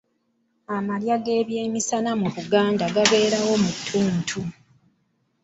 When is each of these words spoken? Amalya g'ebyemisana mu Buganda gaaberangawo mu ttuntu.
Amalya 0.75 1.15
g'ebyemisana 1.23 2.11
mu 2.21 2.27
Buganda 2.35 2.85
gaaberangawo 2.93 3.55
mu 3.63 3.71
ttuntu. 3.77 4.39